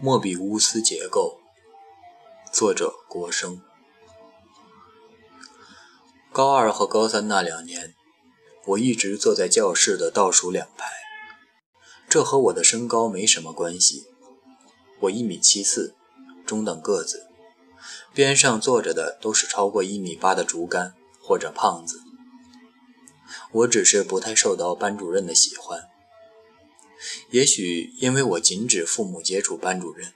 [0.00, 1.40] 莫比乌斯结构，
[2.52, 3.60] 作者国生。
[6.32, 7.96] 高二和高三那两年，
[8.66, 10.86] 我一直坐在教室的倒数两排，
[12.08, 14.06] 这和我的身高没什么关系。
[15.00, 15.96] 我一米七四，
[16.46, 17.26] 中等个子，
[18.14, 22.00] 边上坐着的都是超过一米八的竹竿或者胖子。
[23.50, 25.87] 我只是不太受到班主任的喜欢。
[27.30, 30.12] 也许因为我禁止父母接触班主任，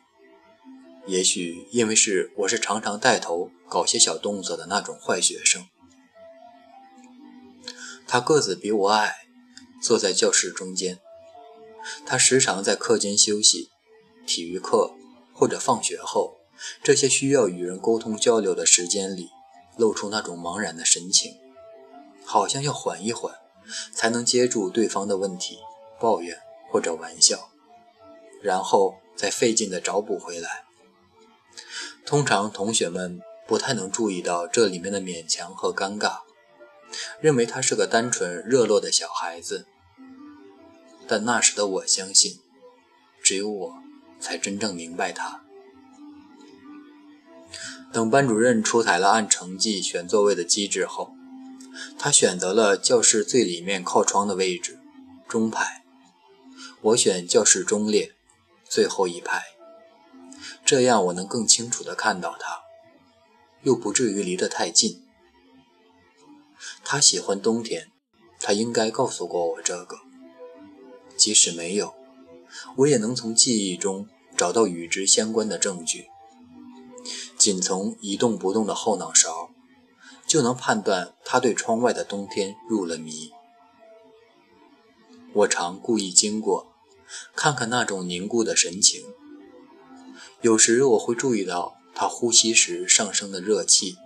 [1.06, 5.66] 也许因为是我是常常带头搞些小动作的那种坏学生。
[8.06, 9.26] 他个子比我矮，
[9.80, 10.98] 坐在教室中间。
[12.06, 13.70] 他时常在课间休息、
[14.26, 14.94] 体育课
[15.32, 16.36] 或者放学后
[16.82, 19.30] 这些需要与人沟通交流的时间里，
[19.76, 21.34] 露出那种茫然的神情，
[22.24, 23.34] 好像要缓一缓，
[23.92, 25.58] 才能接住对方的问题、
[25.98, 26.38] 抱怨。
[26.72, 27.50] 或者玩笑，
[28.40, 30.64] 然后再费劲地找补回来。
[32.06, 36.20] 通常同学们不太能注意到这里面的勉强和尴尬，
[37.20, 39.66] 认为他是个单纯热络的小孩子。
[41.06, 42.40] 但那时的我相信，
[43.22, 43.74] 只有我
[44.18, 45.42] 才真正明白他。
[47.92, 51.14] 等班主任出台了按成绩选座位的机制后，
[51.98, 54.78] 他选择了教室最里面靠窗的位置，
[55.28, 55.81] 中排。
[56.82, 58.12] 我选教室中列，
[58.64, 59.40] 最后一排，
[60.64, 62.62] 这样我能更清楚地看到他，
[63.62, 65.04] 又不至于离得太近。
[66.82, 67.92] 他喜欢冬天，
[68.40, 69.98] 他应该告诉过我这个。
[71.16, 71.94] 即使没有，
[72.78, 76.08] 我也能从记忆中找到与之相关的证据。
[77.38, 79.50] 仅从一动不动的后脑勺，
[80.26, 83.30] 就能判断他对窗外的冬天入了迷。
[85.32, 86.71] 我常故意经过。
[87.34, 89.02] 看看那种凝固的神情，
[90.40, 93.96] 有时我会注意到他呼吸时上升的热气，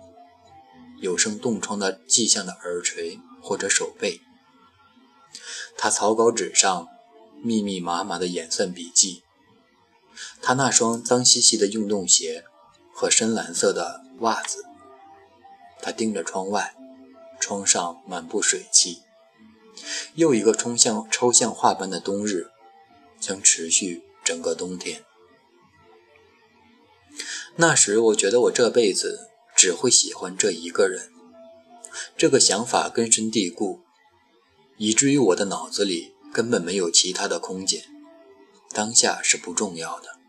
[0.99, 4.21] 有生冻疮的迹象的耳垂或者手背，
[5.77, 6.87] 他草稿纸上
[7.41, 9.23] 密密麻麻的演算笔记，
[10.41, 12.43] 他那双脏兮兮的运动鞋
[12.93, 14.65] 和深蓝色的袜子，
[15.81, 16.75] 他盯着窗外，
[17.39, 19.03] 窗上满布水汽，
[20.15, 22.49] 又一个抽象抽象画般的冬日。
[23.19, 25.03] 将持续整个冬天。
[27.55, 31.11] 那时，我觉得我这辈子只会喜欢这一个人。
[32.15, 33.81] 这个想法根深蒂固，
[34.77, 37.83] 以至于我的脑子里根本没有其他的空间。
[38.71, 40.19] 当下是不重要的。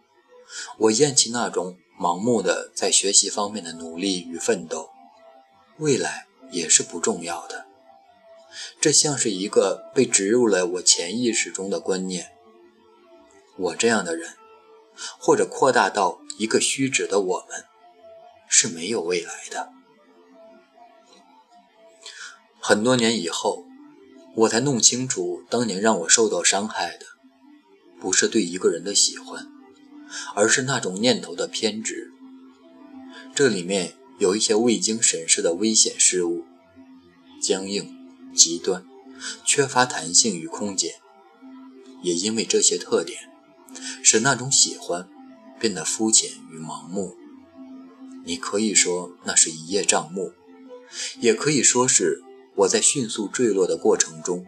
[0.78, 4.88] 我厌弃那种盲目的在学习方面的努力与奋斗。
[5.76, 7.66] 未来也是不重要的。
[8.80, 12.32] 这像是一个被植入了我潜意识中的观念。
[13.58, 14.36] 我这样的人，
[15.18, 17.64] 或者扩大到一个虚指的我们，
[18.48, 19.72] 是没有未来的。
[22.60, 23.66] 很多年以后，
[24.36, 27.06] 我才弄清楚，当年让我受到伤害的，
[28.00, 29.48] 不是对一个人的喜欢，
[30.34, 32.12] 而是那种念头的偏执。
[33.34, 36.44] 这里面有一些未经审视的危险事物，
[37.40, 37.96] 僵硬、
[38.34, 38.84] 极端，
[39.44, 40.94] 缺乏弹性与空间。
[42.02, 43.27] 也因为这些特点。
[44.02, 45.08] 使那种喜欢
[45.58, 47.16] 变得肤浅与盲目。
[48.24, 50.32] 你可以说那是一叶障目，
[51.18, 52.22] 也可以说是
[52.56, 54.46] 我在迅速坠落的过程中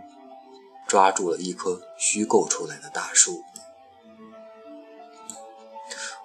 [0.87, 3.43] 抓住了一棵虚构出来的大树。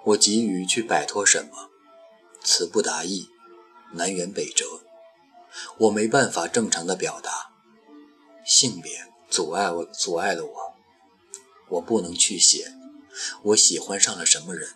[0.04, 1.70] 我急于去摆脱什么，
[2.44, 3.28] 词不达意，
[3.92, 4.64] 南辕北辙。
[5.78, 7.50] 我没办法正常的表达，
[8.44, 8.92] 性别
[9.28, 10.74] 阻碍我，阻碍了我，
[11.70, 12.75] 我不能去写。
[13.42, 14.70] 我喜欢上了什么人？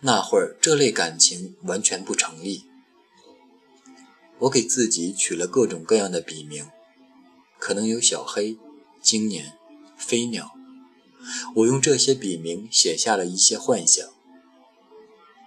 [0.00, 2.64] 那会儿这类感情完全不成立。
[4.40, 6.68] 我给自己取了各种各样的笔名，
[7.58, 8.56] 可能有小黑、
[9.02, 9.52] 青年、
[9.96, 10.52] 飞鸟。
[11.56, 14.08] 我用这些笔名写下了一些幻想，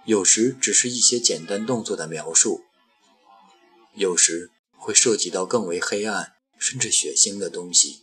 [0.04, 2.64] 有时只是一些简单动作的描述，
[3.94, 8.01] 有时会涉及到更为黑暗甚至血腥的东西。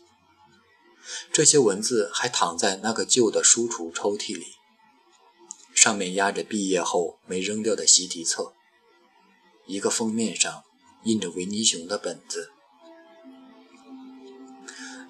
[1.31, 4.47] 这些文字还躺在那个旧的书橱抽屉里，
[5.73, 8.53] 上面压着毕业后没扔掉的习题册，
[9.65, 10.63] 一个封面上
[11.03, 12.51] 印着维尼熊的本子。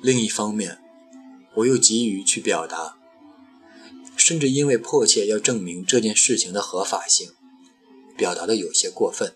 [0.02, 0.82] 另一方面，
[1.56, 2.98] 我又急于去表达，
[4.16, 7.34] 甚至因为迫切要证明这件事情的合法性，
[8.16, 9.36] 表达的有些过分。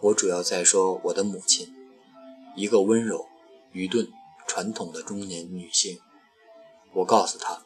[0.00, 1.72] 我主要在说我的母亲，
[2.56, 3.26] 一个温柔、
[3.72, 4.12] 愚钝。
[4.46, 6.00] 传统的中年女性，
[6.92, 7.64] 我告诉她，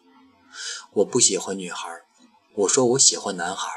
[0.92, 1.88] 我不喜欢女孩，
[2.54, 3.70] 我说我喜欢男孩，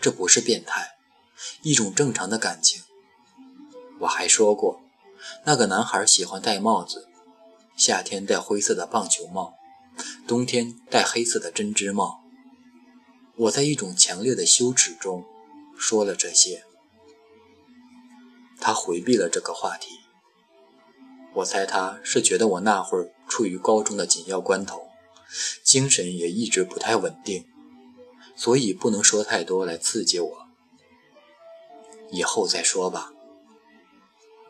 [0.00, 0.96] 这不是变态，
[1.62, 2.82] 一种正常的感情。
[4.00, 4.80] 我还说过，
[5.44, 7.08] 那个男孩喜欢戴帽子，
[7.76, 9.54] 夏天戴灰色的棒球帽，
[10.26, 12.20] 冬天戴黑色的针织帽。
[13.36, 15.24] 我在一种强烈的羞耻中
[15.78, 16.64] 说了这些。
[18.60, 20.01] 他回避了这个话题。
[21.34, 24.88] 我猜他是觉得我那会儿处于高中的紧要关头。
[25.62, 27.46] 精神也一直不太稳定，
[28.36, 30.48] 所以不能说太多来刺激我。
[32.10, 33.12] 以后再说吧。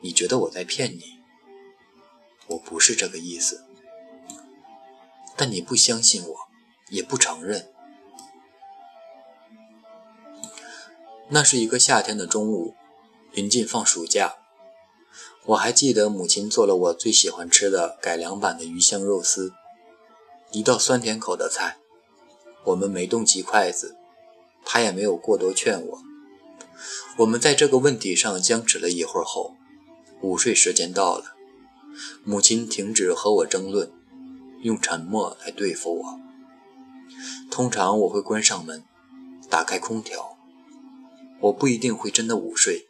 [0.00, 1.20] 你觉得我在骗你？
[2.48, 3.64] 我不是这个意思。
[5.36, 6.36] 但你不相信我，
[6.88, 7.72] 也不承认。
[11.28, 12.74] 那是一个夏天的中午，
[13.30, 14.41] 临近放暑假。
[15.46, 19.52] 我还记得母亲做了我最喜欢吃的改良版的鱼香肉丝。
[20.52, 21.78] 一道酸甜口的菜，
[22.66, 23.96] 我们没动起筷子，
[24.64, 25.98] 她也没有过多劝我。
[27.18, 29.56] 我们在这个问题上僵持了一会儿后，
[30.20, 31.34] 午睡时间到了，
[32.22, 33.90] 母亲停止和我争论，
[34.60, 36.20] 用沉默来对付我。
[37.50, 38.84] 通常我会关上门，
[39.50, 40.36] 打开空调，
[41.40, 42.86] 我不一定会真的午睡，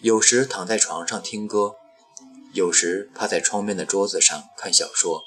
[0.00, 1.76] 有时躺在床上听歌，
[2.52, 5.22] 有时趴在窗边的桌子上看小说。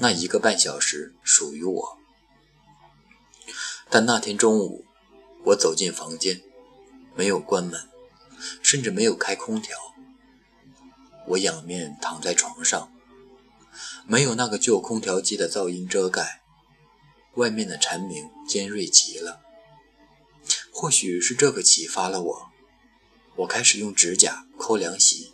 [0.00, 1.98] 那一个半小时属于我，
[3.88, 4.84] 但那天中午，
[5.44, 6.42] 我走进房间，
[7.14, 7.88] 没有关门，
[8.62, 9.78] 甚至没有开空调。
[11.28, 12.92] 我仰面躺在床上，
[14.06, 16.42] 没有那个旧空调机的噪音遮盖，
[17.34, 19.40] 外面的蝉鸣尖锐极了。
[20.72, 22.51] 或许是这个启发了我，
[23.36, 25.32] 我开始用指甲抠凉席，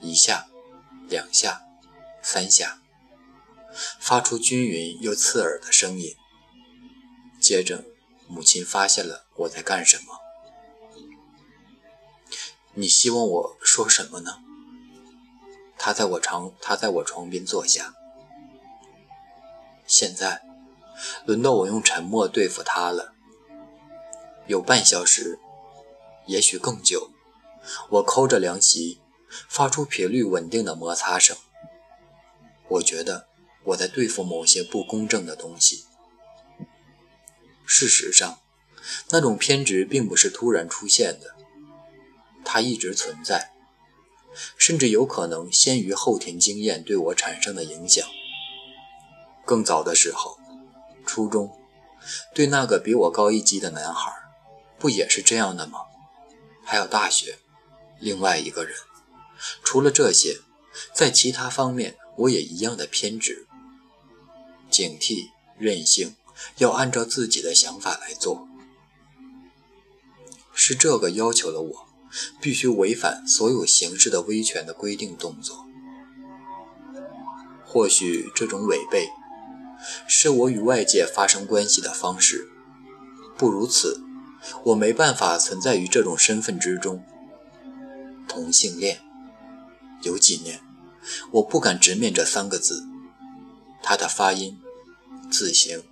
[0.00, 0.48] 一下，
[1.08, 1.62] 两下，
[2.22, 2.80] 三下。
[4.00, 6.16] 发出均匀又刺耳的声音。
[7.38, 7.84] 接着，
[8.26, 10.18] 母亲发现了我在干什么。
[12.74, 14.38] 你希望我说什么呢？
[15.76, 17.94] 他在我床，他在我床边坐下。
[19.86, 20.42] 现在，
[21.26, 23.14] 轮到我用沉默对付他了。
[24.46, 25.38] 有半小时，
[26.26, 27.10] 也许更久。
[27.90, 29.00] 我抠着凉席，
[29.48, 31.36] 发出频率稳定的摩擦声。
[32.68, 33.28] 我觉得。
[33.64, 35.84] 我在对付某些不公正的东西。
[37.66, 38.38] 事实上，
[39.10, 41.34] 那种偏执并不是突然出现的，
[42.44, 43.52] 它一直存在，
[44.56, 48.08] 甚至有可能先于后天经验对我产生的影响。
[49.44, 50.38] 更早的时候，
[51.04, 51.52] 初中，
[52.34, 54.10] 对那个比我高一级的男孩，
[54.78, 55.80] 不也是这样的吗？
[56.64, 57.38] 还有大学，
[58.00, 58.76] 另外一个人。
[59.62, 60.40] 除了这些，
[60.94, 63.46] 在其他方面，我也一样的偏执。
[64.70, 66.16] 警惕、任性，
[66.58, 68.46] 要按照自己的想法来做，
[70.52, 71.86] 是这个要求了我
[72.40, 75.64] 必须违反所有形式的威权的规定动作。
[77.64, 79.08] 或许这种违背
[80.08, 82.48] 是我与外界发生关系的方式，
[83.36, 84.00] 不如此，
[84.64, 87.04] 我没办法存在于这种身份之中。
[88.28, 89.00] 同性恋，
[90.02, 90.60] 有几年，
[91.32, 92.86] 我不敢直面这三个字。
[93.82, 94.60] 它的发音、
[95.30, 95.82] 字形，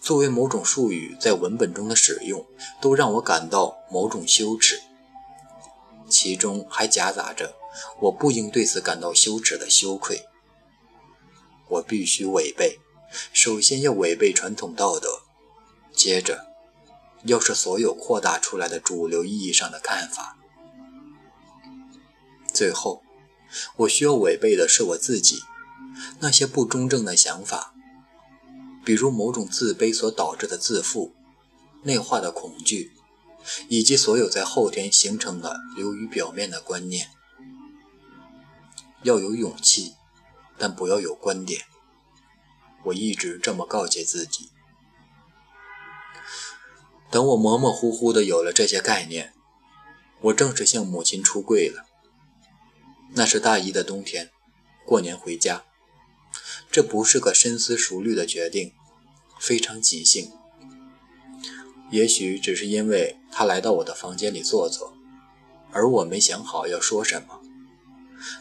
[0.00, 2.46] 作为某种术语在文本中的使用，
[2.80, 4.80] 都让我感到某种羞耻。
[6.10, 7.54] 其中还夹杂着
[8.02, 10.26] 我不应对此感到羞耻的羞愧。
[11.68, 12.78] 我必须违背，
[13.32, 15.22] 首先要违背传统道德，
[15.90, 16.48] 接着
[17.24, 20.36] 要是所有扩大出来的主流意义上的看法，
[22.52, 23.02] 最后
[23.76, 25.42] 我需要违背的是我自己。
[26.20, 27.74] 那些不中正的想法，
[28.84, 31.14] 比如某种自卑所导致的自负、
[31.82, 32.92] 内化的恐惧，
[33.68, 37.10] 以及所有在后天形成的流于表面的观念，
[39.02, 39.94] 要有勇气，
[40.56, 41.62] 但不要有观点。
[42.84, 44.50] 我一直这么告诫自己。
[47.10, 49.34] 等我模模糊糊的有了这些概念，
[50.22, 51.86] 我正式向母亲出柜了。
[53.14, 54.30] 那是大一的冬天，
[54.86, 55.64] 过年回家。
[56.70, 58.72] 这不是个深思熟虑的决定，
[59.38, 60.30] 非常即兴。
[61.90, 64.96] 也许只是因为他来到我的房间里坐坐，
[65.70, 67.42] 而我没想好要说什么，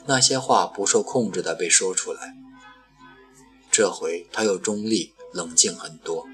[0.06, 2.34] 那些话不受控制的被说出来。
[3.70, 6.26] 这回他又中立冷静很多。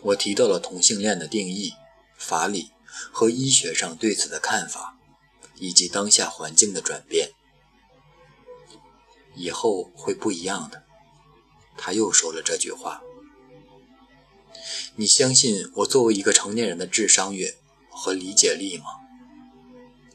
[0.00, 1.74] 我提到了同性恋的定义、
[2.16, 2.70] 法理
[3.12, 4.93] 和医学上对此的看法，
[5.64, 7.30] 以及当下环境的转变。
[9.34, 10.84] 以后会不一样的。
[11.76, 13.02] 他又说了这句话
[14.96, 17.56] ：“你相信我作为一个成年人的智商约
[17.90, 18.84] 和理解力吗？”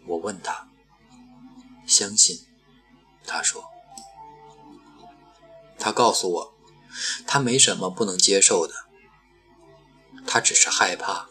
[0.08, 0.70] 我问他
[1.86, 2.40] ：“相信。”
[3.26, 3.64] 他说
[5.78, 6.54] ：“他告诉我，
[7.28, 8.74] 他没什么不能接受的，
[10.26, 11.28] 他只是害怕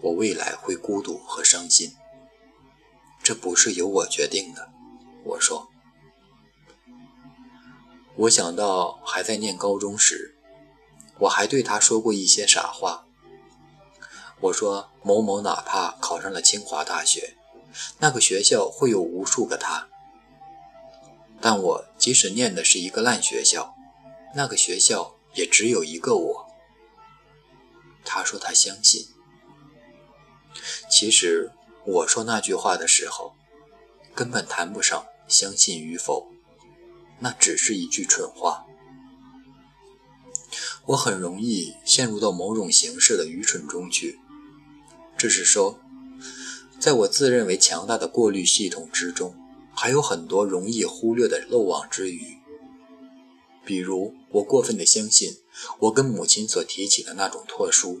[0.00, 1.94] 我未来会孤独和伤心。
[3.26, 4.68] 这不是由我决定的。”
[5.26, 5.68] 我说。
[8.14, 10.36] 我想到还在念高中时，
[11.18, 13.04] 我还对他说过一些傻话。
[14.42, 17.36] 我说某某哪怕考上了清华大学，
[17.98, 19.88] 那个学校会有无数个他；
[21.40, 23.74] 但我即使念的是一个烂学校，
[24.36, 26.46] 那个学校也只有一个我。
[28.04, 29.08] 他说他相信。
[30.88, 31.50] 其实
[31.86, 33.34] 我说那句话的时候，
[34.14, 36.28] 根本谈不上相信与否。
[37.20, 38.66] 那只是一句蠢话。
[40.86, 44.18] 我很容易陷入到某种形式的愚蠢中去，
[45.16, 45.80] 这是说，
[46.78, 49.34] 在我自认为强大的过滤系统之中，
[49.74, 52.38] 还有很多容易忽略的漏网之鱼。
[53.64, 55.38] 比如，我过分的相信
[55.80, 58.00] 我跟母亲所提起的那种特殊，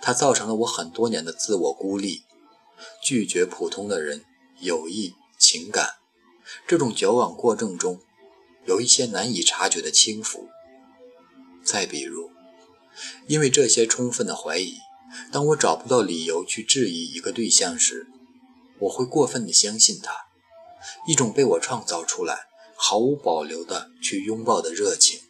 [0.00, 2.24] 它造成了我很多年的自我孤立，
[3.02, 4.24] 拒绝普通的人、
[4.60, 5.94] 友谊、情感，
[6.66, 8.00] 这种矫枉过正中。
[8.66, 10.48] 有一些难以察觉的轻浮。
[11.62, 12.30] 再比如，
[13.26, 14.78] 因为这些充分的怀疑，
[15.30, 18.06] 当我找不到理由去质疑一个对象时，
[18.78, 20.26] 我会过分的相信他，
[21.06, 25.20] 一种被我创造出来、毫无保留的去拥抱的热情。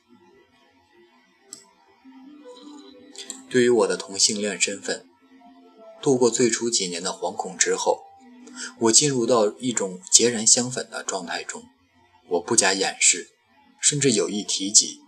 [3.51, 5.09] 对于我的同性恋身份，
[6.05, 8.03] 度过最初几年的惶恐之后，
[8.79, 11.63] 我进入到一种截然相反的状态中。
[12.29, 13.31] 我不加掩饰，
[13.81, 15.01] 甚至有意提及，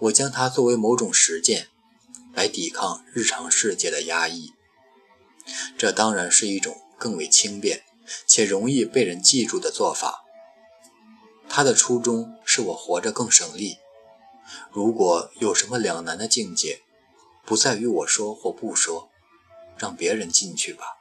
[0.00, 1.68] 我将它作为某种实践
[2.34, 4.54] 来抵抗日常世界的压抑。
[5.76, 7.84] 这当然是一种更为轻便
[8.26, 10.24] 且容易被人记住的做法。
[11.48, 13.76] 它的初衷是我活着更省力。
[14.72, 16.82] 如果有什么两难的境界，
[17.46, 19.07] 不在于我说或不说，
[19.78, 20.98] 让别人进去吧，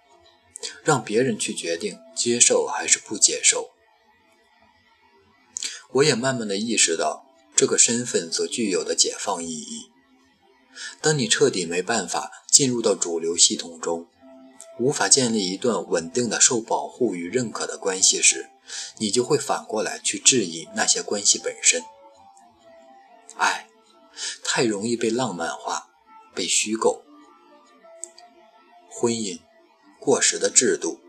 [0.84, 3.72] 让别人去决定接受还是不接受。
[5.94, 9.90] 我也慢慢的意识到这个身份所具有的解放意义。
[11.02, 14.08] 当你彻底没办法进入到主流系统中，
[14.80, 18.52] 无法建立一段稳定的受保护与认可的关系时，
[18.98, 21.84] 你就会反过来去质疑那些关系本身。
[23.38, 23.68] 爱
[24.44, 25.90] 太容易被浪漫化，
[26.36, 27.07] 被虚构。
[29.00, 29.38] 婚姻，
[30.00, 31.00] 过时的制度，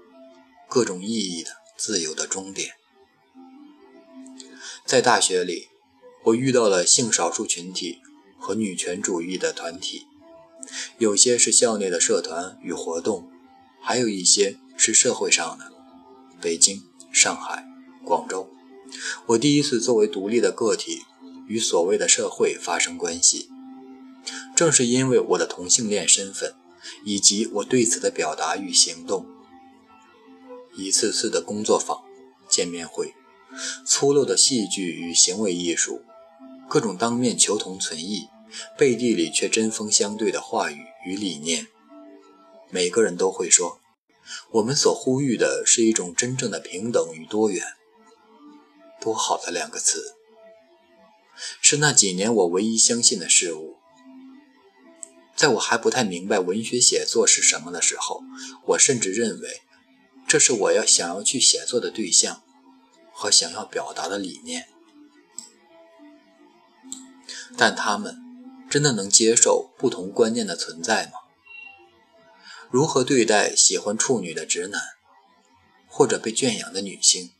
[0.68, 2.75] 各种意义的自由的终点。
[4.85, 5.68] 在大学里，
[6.25, 8.02] 我遇到了性少数群体
[8.38, 10.02] 和女权主义的团体，
[10.99, 13.30] 有些是校内的社团与活动，
[13.80, 15.73] 还有一些是社会上的。
[16.42, 17.66] 北京、上海、
[18.04, 18.50] 广州，
[19.28, 21.04] 我第一次作为独立的个体
[21.47, 23.49] 与所谓的社会发生关系。
[24.54, 26.54] 正是因为我的同性恋身份，
[27.04, 29.26] 以及我对此的表达与行动，
[30.75, 32.02] 一次次的工作坊、
[32.49, 33.14] 见面会。
[33.87, 36.02] 粗陋的戏剧与行为艺术，
[36.68, 38.28] 各种当面求同存异，
[38.76, 41.66] 背地里却针锋相对的话语与理念。
[42.71, 43.80] 每个人都会说，
[44.50, 47.64] 我们所呼吁的是一种真正的平等与多元。
[49.00, 50.16] 多好的两个词！
[51.62, 53.77] 是那几年我唯一相信的事物。
[55.38, 58.23] 在我还不太明白文学写作是什么的时候，
[58.66, 59.62] 我甚至认为，
[60.26, 62.42] 这是我要想要去写作的对象。
[63.21, 64.68] 和想要表达的理念，
[67.57, 68.16] 但他们
[68.71, 71.14] 真的能接受不同观念的存在吗？
[72.71, 74.80] 如何对待喜欢处女的直男，
[75.88, 77.33] 或者被圈养的女性？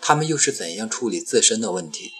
[0.00, 2.12] 他们又是怎样处理自身的问题？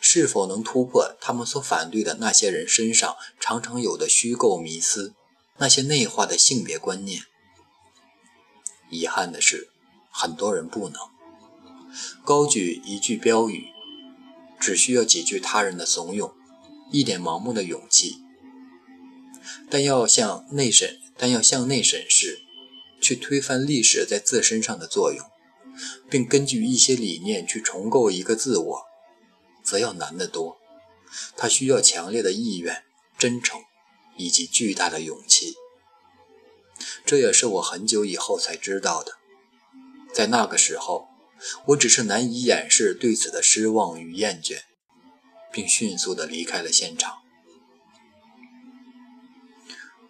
[0.00, 5.14] 是否能突破他们所反对的那些人身上常常有的虚构迷思，
[5.58, 7.22] 那些内化的性别观念？
[8.90, 9.68] 遗憾的是，
[10.10, 11.00] 很多人不能。
[12.24, 13.68] 高举一句标语，
[14.60, 16.32] 只需要几句他人的怂恿，
[16.92, 18.18] 一点盲目的勇气。
[19.70, 22.40] 但要向内审，但要向内审视，
[23.00, 25.26] 去推翻历史在自身上的作用，
[26.08, 28.87] 并根据一些理念去重构一个自我，
[29.68, 30.58] 则要难得多。
[31.36, 32.84] 他需要强烈的意愿、
[33.18, 33.60] 真诚
[34.16, 35.54] 以及巨大的勇气。
[37.04, 39.12] 这也是我很久以后才知道的，
[40.14, 41.08] 在那个时候。
[41.66, 44.62] 我只是难以掩饰对此的失望与厌倦。
[45.50, 47.18] 并迅速地离开了现场。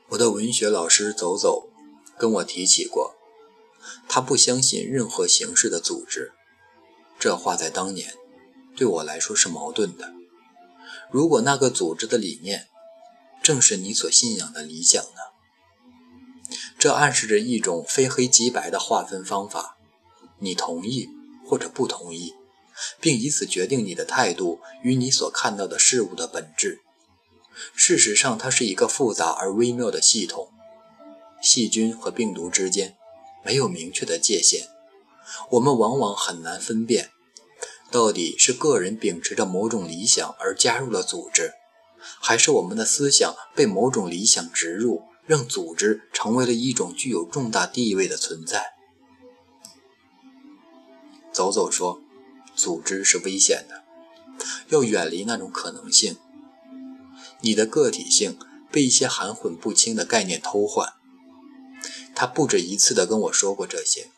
[0.08, 1.68] 我的文学老师走走
[2.18, 3.14] 跟我提起过，
[4.08, 6.32] 他不相信任何形式的组织。
[7.18, 8.16] 这话在当年
[8.78, 10.14] 对我来说是矛盾的。
[11.10, 12.68] 如果那个组织的理念
[13.42, 16.54] 正是你所信仰的理想呢？
[16.78, 19.76] 这暗示着一种非黑即白的划分方法，
[20.38, 21.08] 你同意
[21.44, 22.34] 或者不同意，
[23.00, 26.82] 并以此决定你的态度与你所看到的事物的本质。
[27.74, 30.52] 事实上，它是一个复杂而微妙的系统。
[31.42, 32.96] 细菌和病毒之间
[33.44, 34.68] 没有明确的界限，
[35.50, 37.10] 我们往往很难分辨，
[37.98, 41.54] 到底是个人秉持着某种理想而加入了组织，
[42.20, 48.74] 还是我们的思想被某种理想植入，让组织成为了一种具有重大地位的存在。
[51.32, 52.00] 走走说，
[52.54, 53.82] 组织是危险的，
[54.68, 56.18] 要远离那种可能性。
[57.40, 58.38] 你的个体性
[58.70, 60.92] 被一些含混不清的概念偷换。
[62.14, 64.12] 他不止一次地跟我说过这些。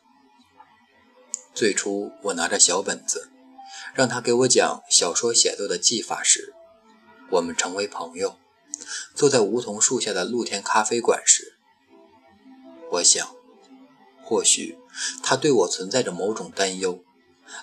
[1.54, 3.29] 最初，我拿着小本子，
[3.94, 6.54] 让他给我讲小说写作的技法时，
[7.30, 8.38] 我们成为朋友。
[9.14, 11.56] 坐在梧桐树下的露天咖啡馆时，
[12.92, 13.34] 我想，
[14.22, 14.78] 或许
[15.22, 17.04] 他对我存在着某种担忧，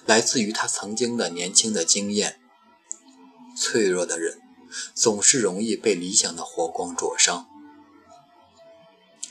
[0.05, 2.39] 来自于他曾经的年轻的经验。
[3.55, 4.41] 脆弱的人。
[4.93, 7.48] 总是容易被理想的火光灼伤，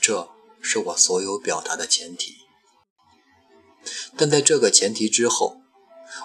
[0.01, 2.37] 这是我所有表达的前提。
[4.17, 5.61] 但在这个前提之后，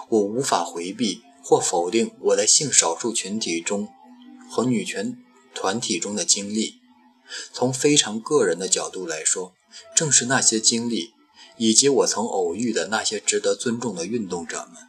[0.09, 3.89] 我无法回避或否定我在性少数群体中
[4.49, 5.17] 和女权
[5.53, 6.79] 团体中的经历。
[7.51, 9.53] 从非常个人的角度来说，
[9.95, 11.13] 正是那些经历，
[11.57, 14.83] 以及我曾偶遇的那些值得尊重的运动者们，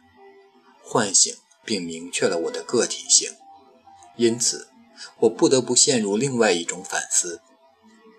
[0.83, 3.31] 唤醒并明确了我的个体性。
[4.15, 4.67] 因此，
[5.21, 7.41] 我不得不陷入另外一种反思：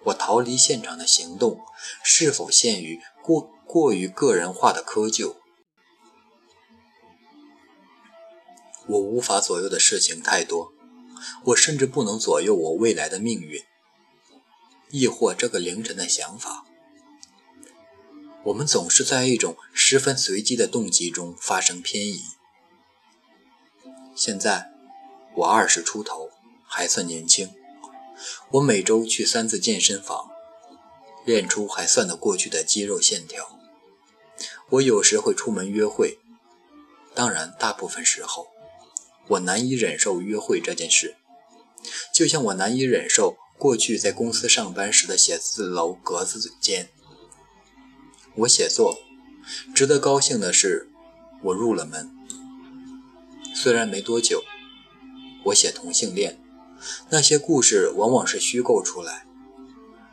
[0.04, 1.60] 我逃离现场的行动
[2.02, 5.36] 是否限于过过于个人化的窠臼？
[8.88, 10.72] 我无法左右的事情太多，
[11.44, 13.62] 我甚至不能左右我未来的命运，
[14.90, 16.64] 亦或这个凌晨的想法。
[18.44, 22.22] 我们总是在一种十分随机的动机中发生偏移。
[24.14, 24.72] 现在。
[25.38, 26.30] 我二十出头，
[26.66, 27.52] 还算年轻。
[28.52, 30.30] 我每周去三次健身房，
[31.26, 33.60] 练出还算得过去的肌肉线条。
[34.70, 36.18] 我有时会出门约会，
[37.14, 38.48] 当然，大部分时候
[39.28, 41.16] 我难以忍受约会这件事，
[42.14, 46.90] 就像我难以忍受过去在公司上班时的写字楼格子间。
[48.36, 48.98] 我写作，
[49.74, 50.88] 值得高兴的是，
[51.42, 52.10] 我入了门，
[53.54, 54.44] 虽然没多久。
[55.46, 56.40] 我写同性恋，
[57.10, 59.26] 那些故事往往是虚构出来，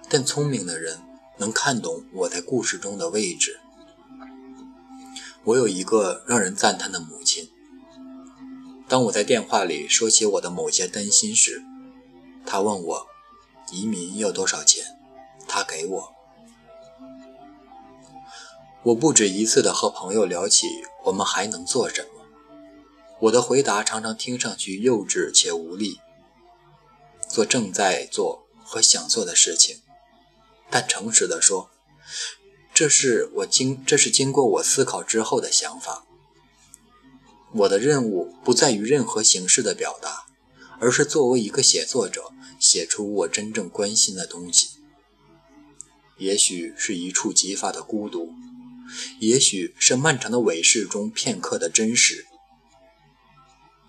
[0.08, 1.02] 但聪明的人
[1.38, 3.60] 能看懂我在故事中的位置。
[5.44, 7.50] 我有一个让人赞叹的母亲。
[8.94, 11.64] 当我在电话里说起我的某些担心时，
[12.46, 13.08] 他问我
[13.72, 14.86] 移民要多少钱，
[15.48, 16.14] 他给我。
[18.84, 20.68] 我不止一次地和朋友聊起
[21.06, 22.24] 我们还能做什么。
[23.22, 26.00] 我的回答常常听上去幼稚且无力。
[27.28, 29.82] 做正在做和想做的事情，
[30.70, 31.72] 但诚实地说，
[32.72, 36.06] 这是我经这是经过我思考之后的想法。
[37.56, 40.26] 我的任务不在于任何形式的表达，
[40.80, 44.70] 而是作为一个写作者，写出我真正关心的东西。
[46.18, 48.34] 也许是一触即发的孤独，
[49.20, 52.26] 也许是漫长的伪饰中片刻的真实。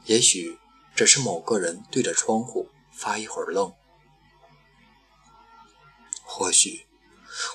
[0.05, 0.59] 也许
[0.94, 3.72] 只是某个人对着窗户发一会儿愣。
[6.22, 6.87] 或许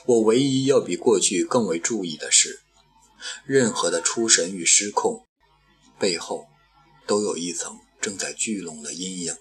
[0.05, 2.61] 我唯一要比过去更为注意的是，
[3.45, 5.27] 任何的出神与失控
[5.99, 6.47] 背后，
[7.05, 9.35] 都有一层正在聚拢的阴影。